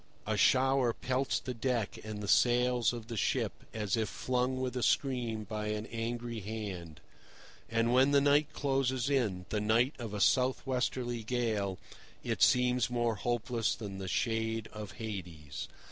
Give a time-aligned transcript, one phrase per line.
[0.25, 4.75] A shower pelts the deck and the sails of the ship as if flung with
[4.75, 7.01] a scream by an angry hand;
[7.69, 11.77] and when the night closes in, the night of a south westerly gale,
[12.23, 15.67] it seems more hopeless than the shade of Hades.